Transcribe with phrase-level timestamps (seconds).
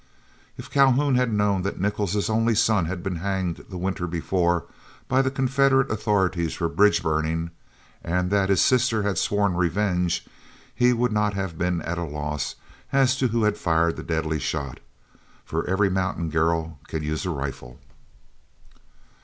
[0.57, 4.65] If Calhoun had known that Nichol's only son had been hanged the winter before
[5.07, 7.51] by the Confederate authorities for bridge burning,
[8.03, 10.25] and that his sister had sworn revenge,
[10.73, 12.55] he would not have been at a loss
[12.91, 14.79] as to who had fired the deadly shot,
[15.45, 17.77] for every mountain girl can use a rifle.